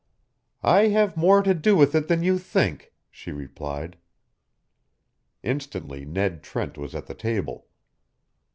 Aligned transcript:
"I 0.63 0.87
have 0.87 1.15
more 1.15 1.43
to 1.43 1.53
do 1.53 1.75
with 1.75 1.93
it 1.93 2.07
than 2.07 2.23
you 2.23 2.39
think," 2.39 2.91
she 3.11 3.31
replied. 3.31 3.99
Instantly 5.43 6.05
Ned 6.05 6.41
Trent 6.41 6.75
was 6.75 6.95
at 6.95 7.05
the 7.05 7.13
table. 7.13 7.67